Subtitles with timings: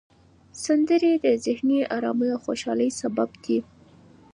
[0.65, 3.59] سندرې د ذهني آرامۍ او خوشحالۍ سبب دي.